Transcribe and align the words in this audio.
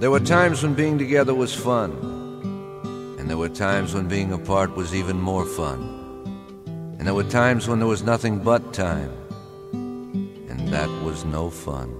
There 0.00 0.10
were 0.10 0.18
times 0.18 0.62
when 0.62 0.72
being 0.72 0.96
together 0.96 1.34
was 1.34 1.54
fun, 1.54 1.90
and 3.18 3.28
there 3.28 3.36
were 3.36 3.50
times 3.50 3.92
when 3.92 4.08
being 4.08 4.32
apart 4.32 4.74
was 4.74 4.94
even 4.94 5.20
more 5.20 5.44
fun. 5.44 5.82
And 6.98 7.06
there 7.06 7.12
were 7.12 7.24
times 7.24 7.68
when 7.68 7.80
there 7.80 7.86
was 7.86 8.02
nothing 8.02 8.38
but 8.38 8.72
time, 8.72 9.12
and 9.74 10.68
that 10.68 10.88
was 11.04 11.26
no 11.26 11.50
fun. 11.50 11.94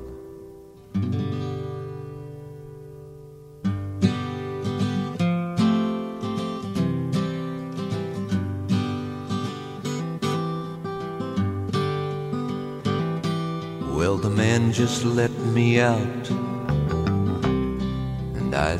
Well, 13.94 14.16
the 14.16 14.30
man 14.30 14.72
just 14.72 15.04
let 15.04 15.32
me 15.52 15.80
out, 15.80 16.30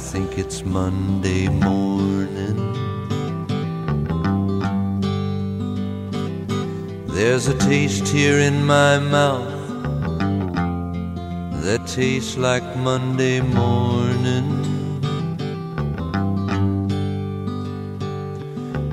think 0.01 0.39
it's 0.39 0.65
Monday 0.65 1.47
morning. 1.49 2.57
There's 7.09 7.47
a 7.49 7.59
taste 7.59 8.09
here 8.09 8.39
in 8.39 8.65
my 8.65 8.99
mouth 8.99 9.61
that 11.65 11.87
tastes 11.87 12.39
like 12.39 12.65
Monday 12.79 13.41
morning. 13.43 14.49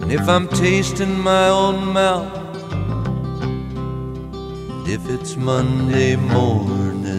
And 0.01 0.11
if 0.11 0.27
I'm 0.27 0.47
tasting 0.49 1.17
my 1.17 1.47
own 1.47 1.87
mouth, 1.93 2.35
if 4.87 5.09
it's 5.09 5.35
Monday 5.37 6.17
morning, 6.17 7.16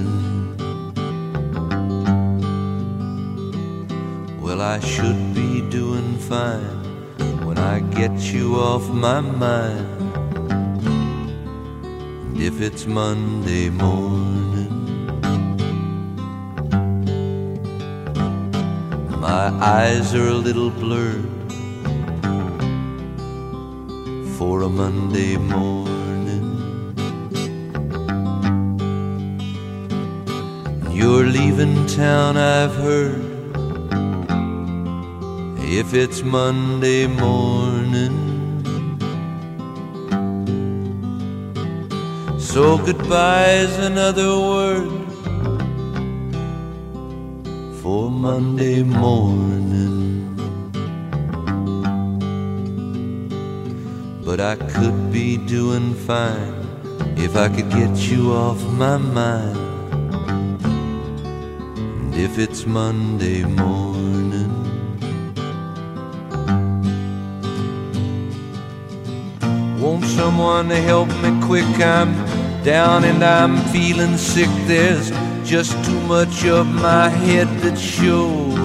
well, 4.59 4.67
I 4.67 4.81
should 4.81 5.35
be 5.35 5.61
doing 5.71 6.19
fine 6.19 7.47
when 7.47 7.59
I 7.59 7.79
get 7.79 8.15
you 8.33 8.57
off 8.57 8.89
my 8.89 9.21
mind. 9.21 9.87
And 12.27 12.41
if 12.41 12.61
it's 12.61 12.85
Monday 12.85 13.71
morning, 13.71 14.75
my 19.21 19.47
eyes 19.79 20.15
are 20.15 20.29
a 20.29 20.41
little 20.49 20.71
blurred 20.71 21.53
for 24.37 24.63
a 24.63 24.69
Monday 24.69 25.37
morning. 25.37 26.47
You're 30.91 31.27
leaving 31.27 31.87
town, 31.87 32.37
I've 32.37 32.75
heard. 32.75 33.28
If 35.71 35.93
it's 35.93 36.23
Monday 36.23 37.07
morning, 37.07 38.17
so 42.39 42.79
goodbye's 42.79 43.77
another 43.77 44.31
word 44.41 44.89
for 47.83 48.11
Monday 48.11 48.83
morning. 48.83 50.35
But 54.25 54.41
I 54.41 54.57
could 54.57 55.13
be 55.13 55.37
doing 55.37 55.93
fine 55.95 56.55
if 57.19 57.37
I 57.37 57.51
could 57.51 57.69
get 57.69 57.95
you 58.11 58.33
off 58.33 58.65
my 58.73 58.97
mind. 58.97 59.59
And 62.01 62.15
if 62.15 62.39
it's 62.39 62.65
Monday 62.65 63.45
morning, 63.45 64.58
someone 70.09 70.71
help 70.71 71.09
me 71.23 71.31
quick? 71.47 71.69
I'm 71.81 72.15
down 72.65 73.05
and 73.05 73.23
I'm 73.23 73.57
feeling 73.73 74.17
sick. 74.17 74.49
There's 74.67 75.11
just 75.49 75.73
too 75.85 76.01
much 76.03 76.45
of 76.47 76.67
my 76.67 77.09
head 77.09 77.49
that's 77.61 77.81
showing. 77.81 78.57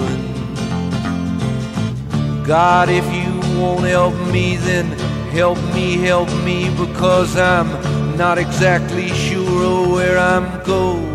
God, 2.43 2.89
if 2.89 3.05
you 3.13 3.59
won't 3.59 3.85
help 3.85 4.15
me, 4.31 4.57
then 4.57 4.85
help 5.31 5.57
me, 5.73 5.97
help 5.97 6.29
me, 6.43 6.69
because 6.77 7.37
I'm 7.37 7.69
not 8.17 8.37
exactly 8.37 9.09
sure 9.09 9.87
where 9.87 10.17
I'm 10.17 10.63
going. 10.63 11.12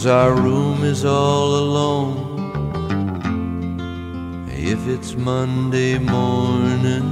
Cause 0.00 0.06
our 0.06 0.32
room 0.32 0.82
is 0.82 1.04
all 1.04 1.56
alone 1.56 2.16
if 4.48 4.88
it's 4.88 5.14
Monday 5.14 5.98
morning. 5.98 7.04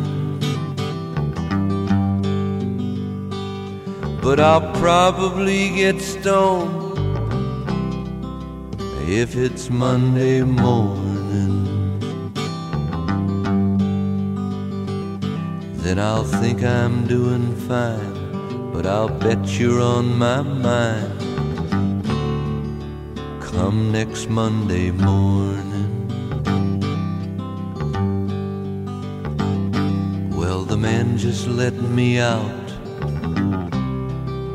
But 4.23 4.41
I'll 4.41 4.73
probably 4.81 5.69
get 5.69 6.01
stoned 6.01 6.97
if 9.07 9.37
it's 9.37 9.69
Monday 9.69 10.41
morning. 10.41 11.67
Then 15.83 15.99
I'll 15.99 16.25
think 16.25 16.63
I'm 16.65 17.07
doing 17.07 17.55
fine, 17.69 18.73
but 18.73 18.87
I'll 18.87 19.11
bet 19.11 19.47
you're 19.59 19.83
on 19.83 20.17
my 20.17 20.41
mind 20.41 21.18
come 23.59 23.91
next 23.91 24.29
Monday 24.29 24.93
morning. 24.93 25.91
Well, 30.31 30.63
the 30.63 30.77
man 30.77 31.19
just 31.19 31.49
let 31.49 31.75
me 31.75 32.21
out, 32.21 32.69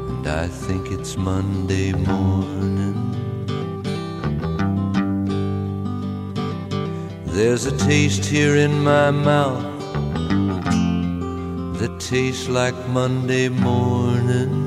and 0.07 0.25
I 0.25 0.47
think 0.47 0.89
it's 0.89 1.17
Monday 1.17 1.91
morning. 1.91 2.95
There's 7.25 7.65
a 7.65 7.75
taste 7.89 8.23
here 8.23 8.55
in 8.55 8.85
my 8.85 9.11
mouth 9.11 9.79
that 11.79 11.93
tastes 11.99 12.47
like 12.47 12.77
Monday 12.87 13.49
morning. 13.49 14.62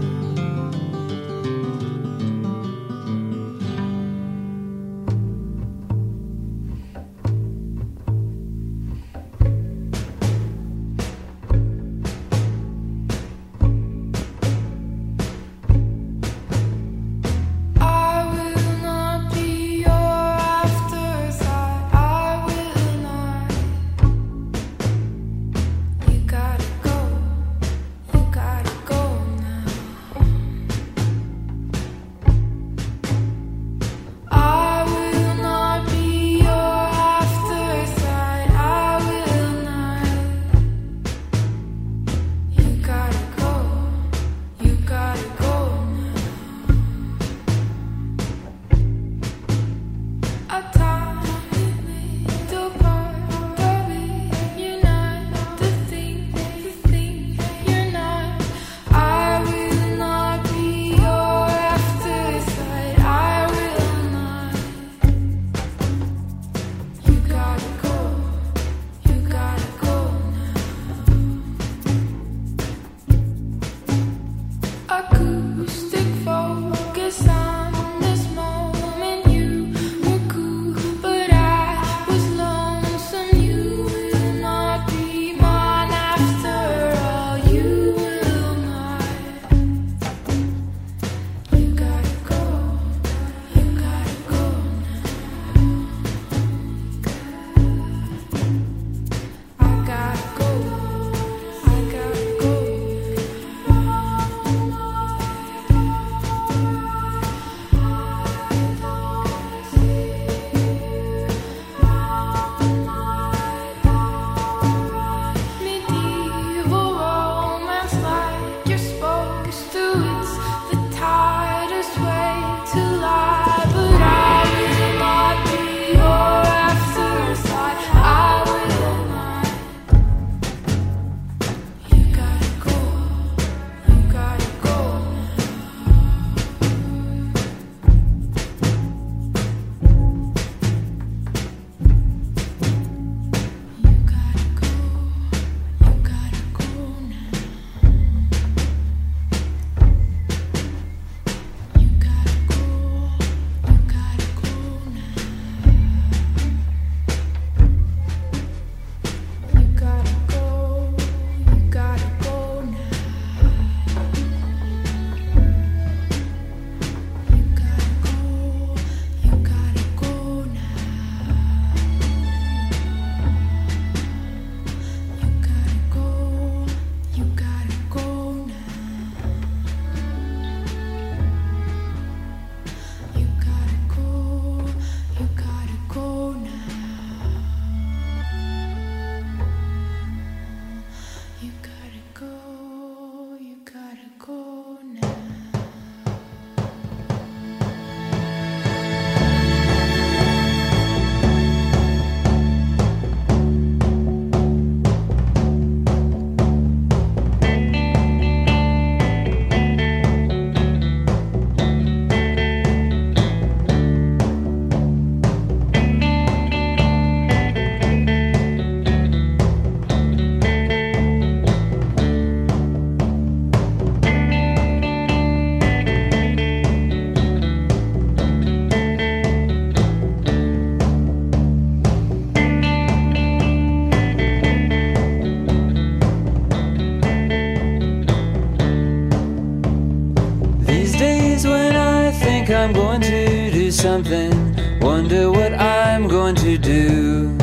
Something. 243.97 244.81
Wonder 244.81 245.31
what 245.31 245.54
I'm 245.54 246.07
going 246.07 246.34
to 246.37 246.59
do. 246.59 247.34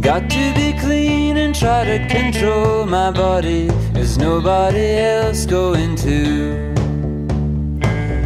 Got 0.00 0.30
to 0.30 0.44
be 0.54 0.72
clean 0.80 1.36
and 1.36 1.54
try 1.54 1.84
to 1.84 1.98
control 2.08 2.86
my 2.86 3.10
body. 3.10 3.66
There's 3.92 4.16
nobody 4.16 4.86
else 5.14 5.44
going 5.44 5.96
to. 5.96 6.72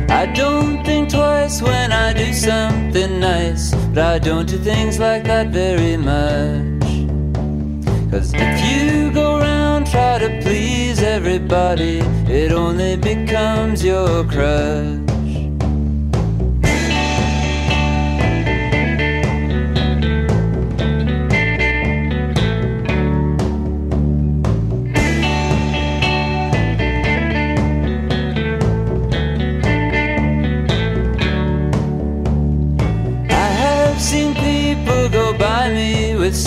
I 0.08 0.26
don't 0.26 0.84
think 0.84 1.10
twice 1.10 1.60
when 1.60 1.90
I 1.90 2.12
do 2.12 2.32
something 2.32 3.18
nice, 3.18 3.74
but 3.92 3.98
I 4.14 4.18
don't 4.20 4.48
do 4.48 4.58
things 4.58 5.00
like 5.00 5.24
that 5.24 5.48
very 5.48 5.96
much. 5.96 6.88
Cause 8.10 8.32
if 8.34 8.56
you 8.68 9.10
go 9.12 9.38
around 9.38 9.86
try 9.86 10.18
to 10.18 10.40
please 10.42 11.02
everybody, 11.02 11.98
it 12.40 12.52
only 12.52 12.96
becomes 12.96 13.84
your 13.84 14.24
crush. 14.24 15.07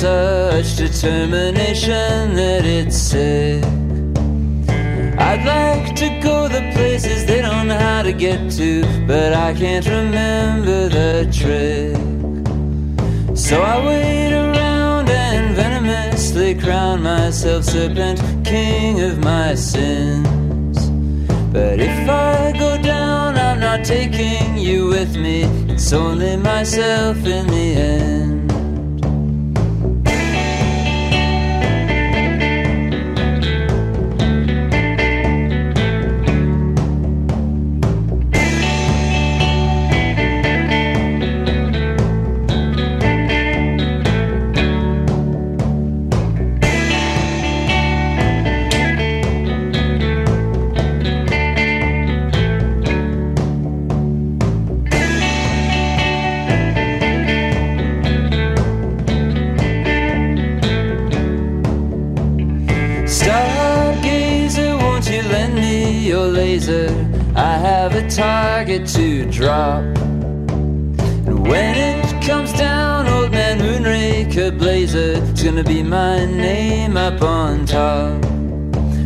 Such 0.01 0.77
determination 0.77 2.33
that 2.33 2.65
it's 2.65 2.97
sick. 2.97 3.63
I'd 5.19 5.43
like 5.45 5.95
to 5.97 6.09
go 6.23 6.47
the 6.47 6.71
places 6.73 7.27
they 7.27 7.39
don't 7.39 7.67
know 7.67 7.77
how 7.77 8.01
to 8.01 8.11
get 8.11 8.51
to, 8.53 8.81
but 9.05 9.33
I 9.33 9.53
can't 9.53 9.85
remember 9.85 10.89
the 10.89 11.29
trick. 11.31 11.95
So 13.37 13.61
I 13.61 13.85
wait 13.85 14.33
around 14.33 15.07
and 15.07 15.55
venomously 15.55 16.55
crown 16.55 17.03
myself 17.03 17.65
serpent, 17.65 18.19
king 18.43 19.01
of 19.01 19.19
my 19.23 19.53
sins. 19.53 20.89
But 21.53 21.79
if 21.79 22.09
I 22.09 22.53
go 22.57 22.81
down, 22.81 23.37
I'm 23.37 23.59
not 23.59 23.85
taking 23.85 24.57
you 24.57 24.87
with 24.87 25.15
me. 25.15 25.43
It's 25.71 25.93
only 25.93 26.37
myself 26.37 27.17
in 27.17 27.45
the 27.45 27.75
end. 27.75 28.50
Blazer, 74.61 75.13
it's 75.13 75.41
gonna 75.41 75.63
be 75.63 75.81
my 75.81 76.23
name 76.23 76.95
up 76.95 77.19
on 77.23 77.65
top. 77.65 78.21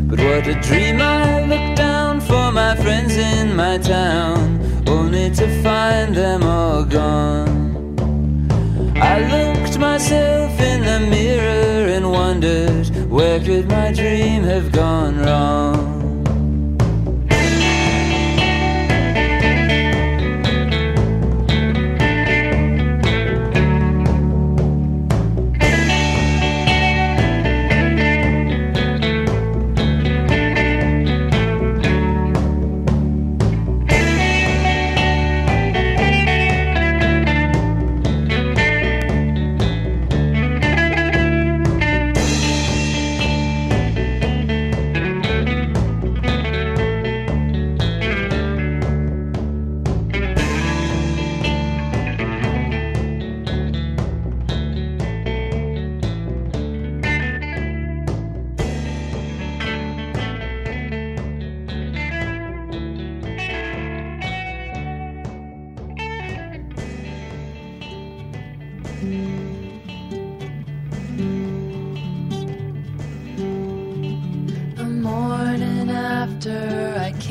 But 0.10 0.20
what 0.20 0.46
a 0.48 0.60
dream 0.60 1.02
I 1.02 1.46
look 1.46 1.78
down 1.78 2.20
for 2.20 2.52
my 2.52 2.76
friends 2.76 3.16
in 3.16 3.56
my 3.56 3.78
town, 3.78 4.60
only 4.86 5.30
to 5.32 5.48
find 5.64 6.14
them 6.14 6.44
all 6.44 6.84
gone. 6.84 7.96
I 8.98 9.16
looked 9.34 9.80
myself 9.80 10.60
in 10.60 10.82
the 10.82 11.00
mirror 11.10 11.88
and 11.88 12.12
wondered 12.12 12.88
where 13.10 13.40
could 13.40 13.70
my 13.70 13.94
dream 13.94 14.44
have 14.44 14.74
gone 14.74 15.18
wrong. 15.20 15.95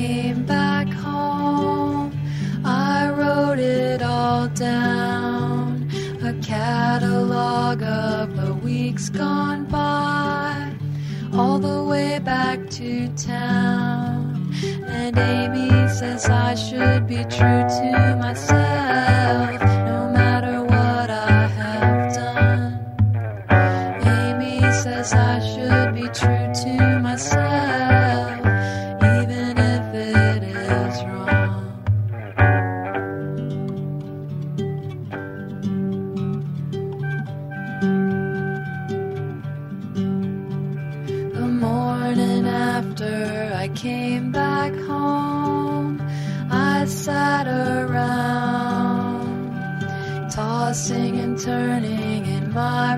Came 0.06 0.44
back 0.44 0.88
home, 0.88 2.12
I 2.62 3.10
wrote 3.10 3.58
it 3.58 4.02
all 4.02 4.48
down. 4.48 5.88
A 6.22 6.34
catalog 6.42 7.82
of 7.82 8.36
the 8.36 8.52
weeks 8.52 9.08
gone 9.08 9.64
by, 9.64 10.74
all 11.32 11.58
the 11.58 11.82
way 11.84 12.18
back 12.18 12.68
to 12.78 13.08
town. 13.16 14.52
And 14.86 15.16
Amy 15.16 15.70
says 15.88 16.28
I 16.28 16.54
should 16.54 17.06
be 17.06 17.22
true 17.36 17.64
to 17.78 18.16
myself, 18.20 18.63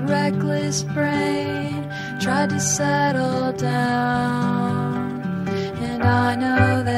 reckless 0.07 0.83
brain, 0.83 1.89
tried 2.19 2.49
to 2.49 2.59
settle 2.59 3.51
down. 3.53 5.21
And 5.87 6.03
I 6.03 6.35
know 6.35 6.83
that 6.83 6.96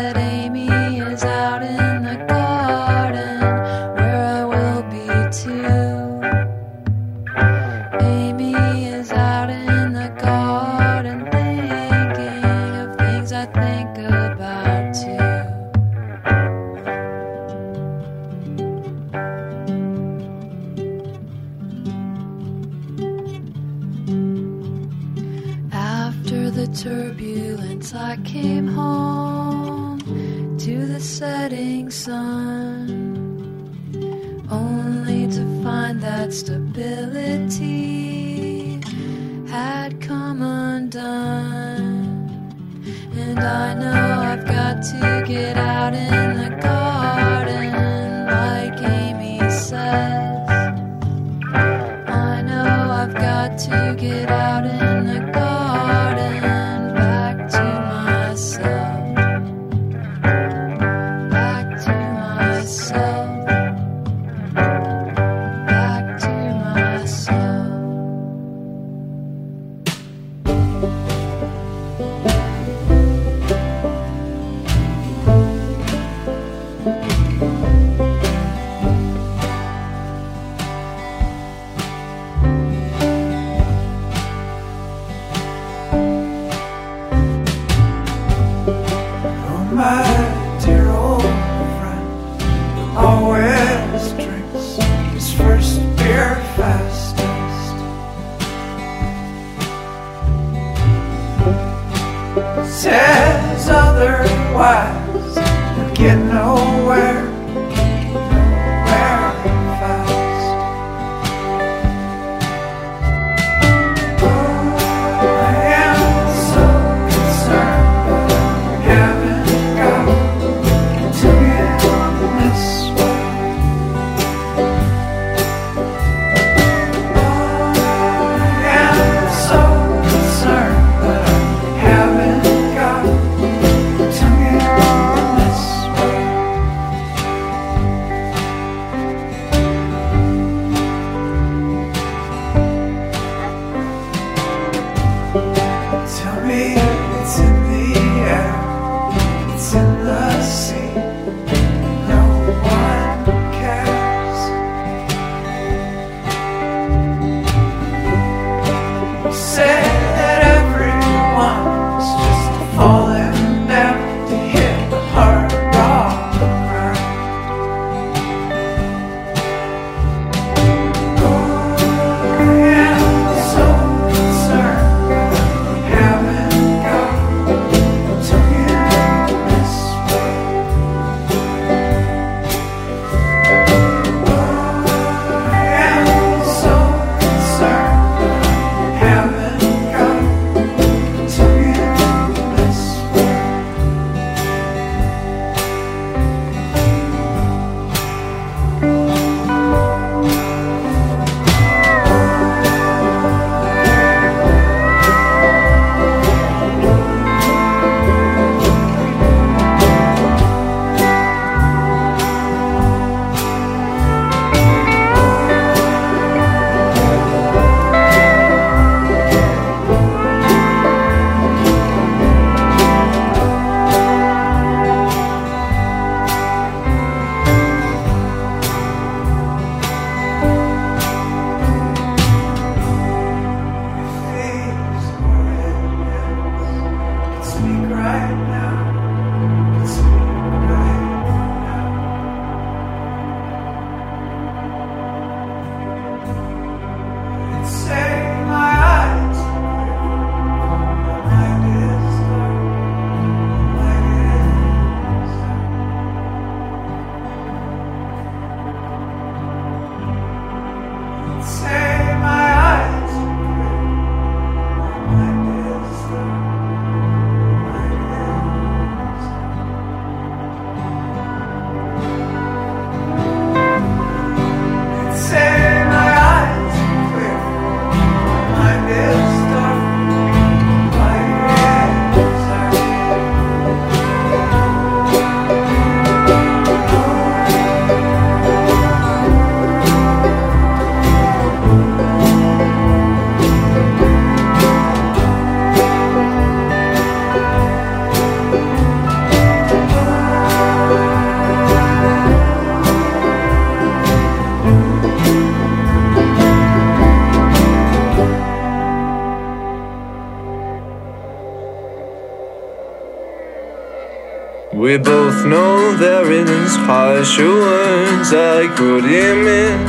Know 315.46 315.96
there 315.96 316.32
is 316.32 316.76
harsher 316.76 317.50
words 317.50 318.34
I 318.34 318.68
could 318.78 319.06
emit 319.06 319.80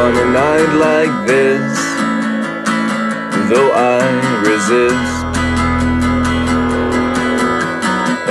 on 0.00 0.12
a 0.16 0.28
night 0.32 0.72
like 0.88 1.14
this, 1.28 1.78
though 3.48 3.70
I 3.70 4.02
resist. 4.42 5.22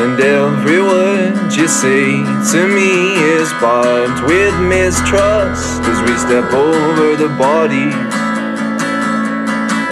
And 0.02 0.20
every 0.20 0.82
word 0.82 1.54
you 1.54 1.68
say 1.68 2.26
to 2.52 2.68
me 2.68 3.14
is 3.38 3.54
barbed 3.62 4.24
with 4.28 4.56
mistrust 4.60 5.82
as 5.84 6.02
we 6.02 6.18
step 6.18 6.52
over 6.52 7.16
the 7.16 7.30
bodies 7.38 7.94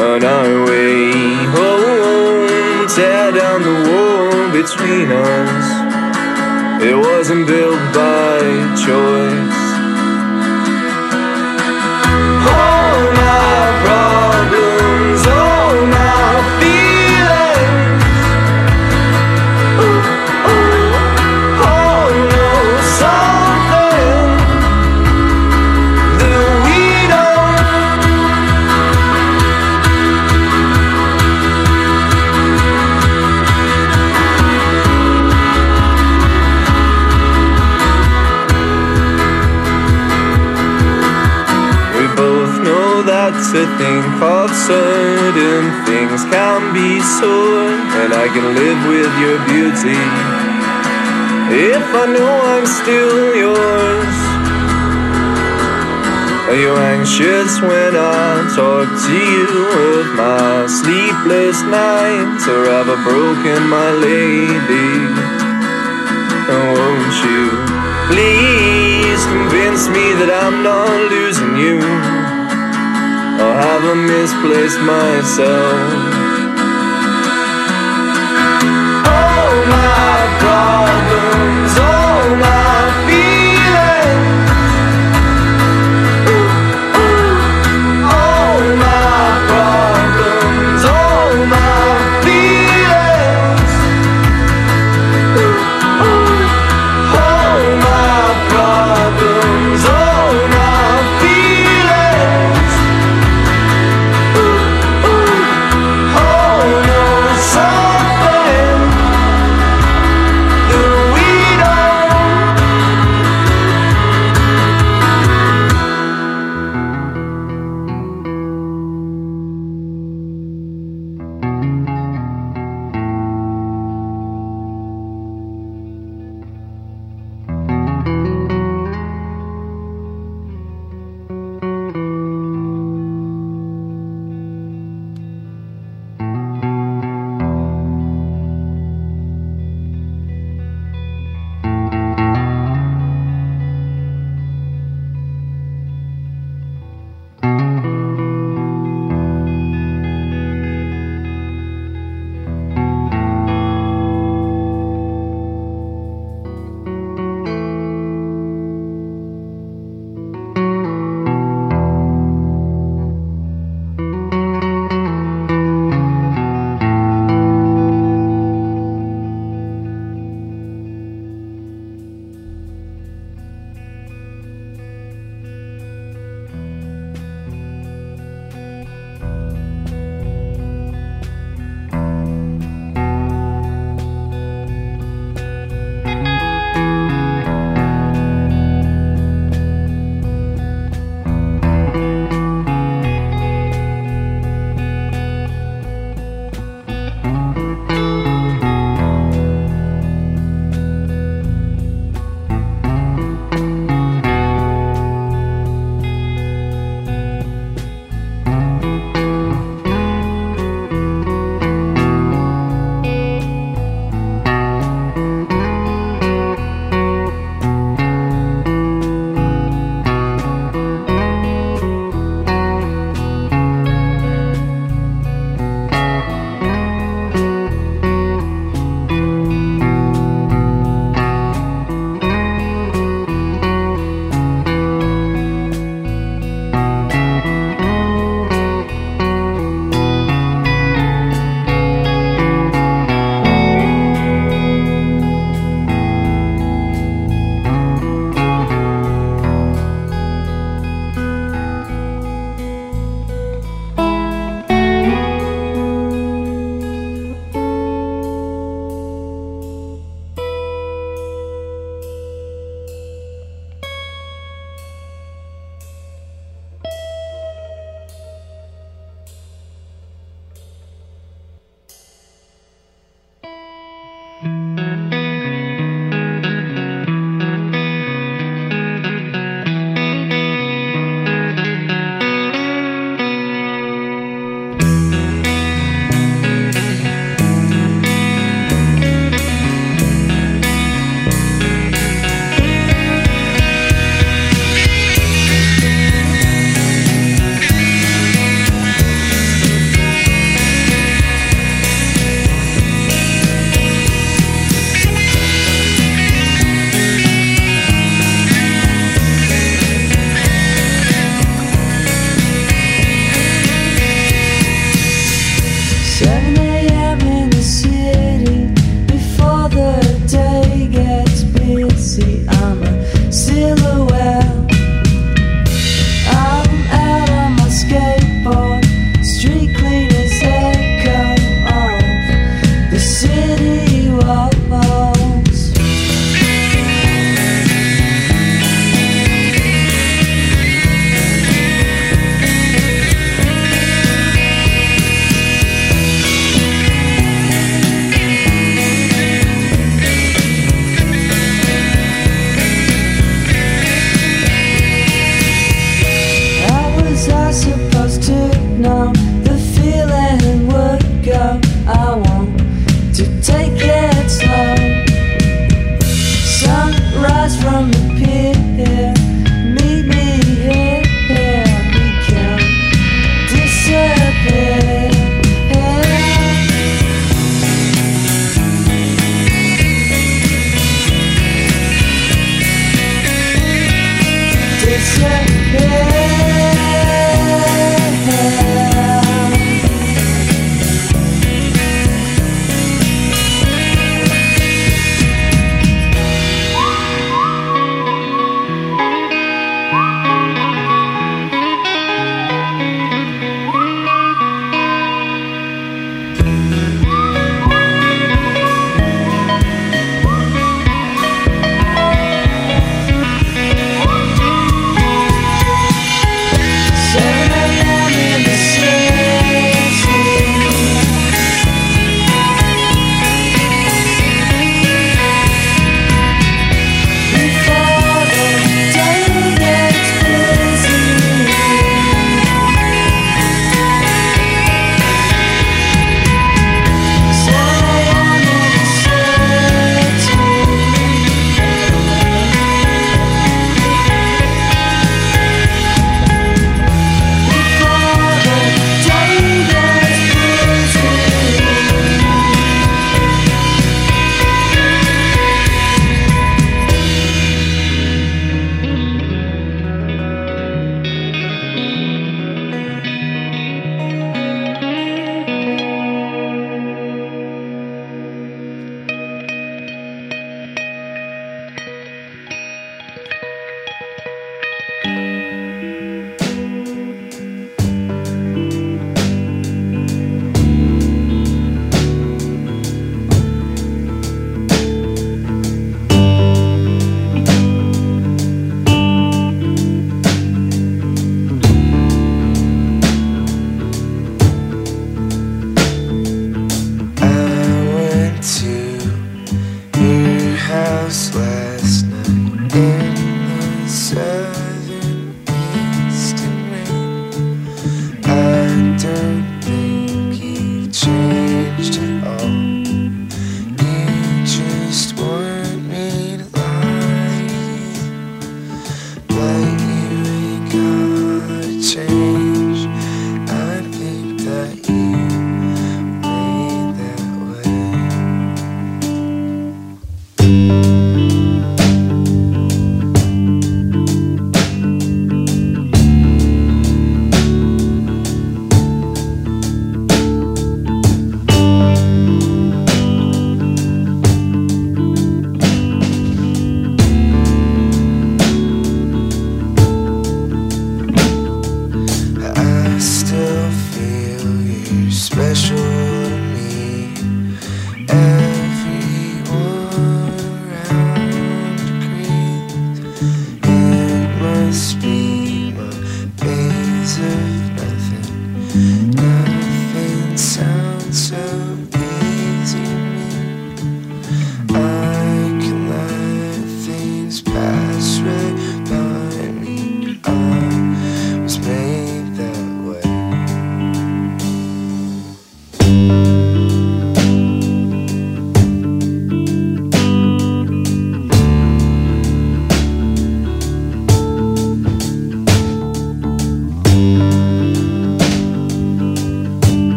on 0.00 0.24
our 0.24 0.64
way 0.66 1.12
home. 1.54 2.88
Tear 2.88 3.30
down 3.32 3.62
the 3.62 3.76
wall 3.86 4.50
between 4.50 5.12
us. 5.12 5.77
It 6.80 6.94
wasn't 6.96 7.48
built 7.48 7.80
by 7.92 8.38
choice. 8.86 9.47
Certain 44.68 45.64
things 45.88 46.20
can 46.28 46.60
be 46.76 47.00
sore, 47.00 47.72
and 48.04 48.12
I 48.12 48.28
can 48.28 48.46
live 48.52 48.80
with 48.92 49.12
your 49.24 49.38
beauty 49.48 50.02
if 51.72 51.86
I 52.02 52.04
know 52.12 52.32
I'm 52.52 52.66
still 52.68 53.32
yours. 53.44 54.16
Are 56.48 56.60
you 56.64 56.72
anxious 56.96 57.60
when 57.64 57.96
I 57.96 58.44
talk 58.52 58.88
to 59.08 59.16
you 59.32 59.48
of 59.96 60.06
my 60.20 60.66
sleepless 60.68 61.62
nights, 61.64 62.44
or 62.46 62.68
have 62.68 62.88
I 62.92 62.98
broken 63.08 63.60
my 63.72 63.90
lady? 64.04 64.92
Won't 66.52 67.16
you 67.24 67.44
please 68.12 69.20
convince 69.32 69.88
me 69.88 70.12
that 70.20 70.30
I'm 70.44 70.62
not 70.62 70.92
losing 71.08 71.56
you? 71.56 72.17
Or 73.38 73.54
have 73.54 73.84
I 73.84 73.94
misplaced 73.94 74.80
myself? 74.80 76.07